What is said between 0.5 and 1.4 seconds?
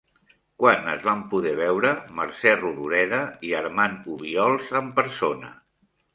Quan es van